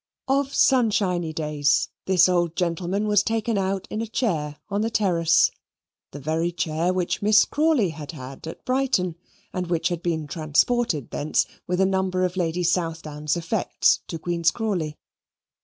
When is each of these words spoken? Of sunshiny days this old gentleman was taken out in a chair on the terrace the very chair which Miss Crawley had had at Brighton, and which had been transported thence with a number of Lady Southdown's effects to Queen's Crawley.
Of 0.27 0.55
sunshiny 0.55 1.31
days 1.31 1.89
this 2.07 2.27
old 2.27 2.55
gentleman 2.55 3.07
was 3.07 3.21
taken 3.21 3.55
out 3.55 3.87
in 3.91 4.01
a 4.01 4.07
chair 4.07 4.57
on 4.67 4.81
the 4.81 4.89
terrace 4.89 5.51
the 6.09 6.17
very 6.19 6.51
chair 6.51 6.91
which 6.91 7.21
Miss 7.21 7.45
Crawley 7.45 7.89
had 7.89 8.11
had 8.13 8.47
at 8.47 8.65
Brighton, 8.65 9.15
and 9.53 9.67
which 9.67 9.89
had 9.89 10.01
been 10.01 10.25
transported 10.25 11.11
thence 11.11 11.45
with 11.67 11.79
a 11.79 11.85
number 11.85 12.25
of 12.25 12.35
Lady 12.35 12.63
Southdown's 12.63 13.37
effects 13.37 13.99
to 14.07 14.17
Queen's 14.17 14.49
Crawley. 14.49 14.97